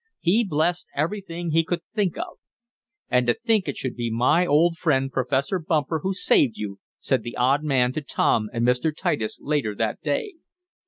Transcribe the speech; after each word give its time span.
He 0.19 0.43
blessed 0.43 0.87
everything 0.95 1.51
he 1.51 1.63
could 1.63 1.81
think 1.93 2.17
of. 2.17 2.39
"And 3.11 3.27
to 3.27 3.35
think 3.35 3.67
it 3.67 3.77
should 3.77 3.95
be 3.95 4.09
my 4.09 4.47
old 4.47 4.75
friend, 4.79 5.11
Professor 5.11 5.59
Bumper, 5.59 5.99
who 5.99 6.11
saved 6.11 6.57
you," 6.57 6.79
said 6.99 7.21
the 7.21 7.37
odd 7.37 7.61
man 7.63 7.93
to 7.93 8.01
Tom 8.01 8.49
and 8.51 8.65
Mr. 8.65 8.91
Titus 8.97 9.37
later 9.39 9.75
that 9.75 10.01
day. 10.01 10.33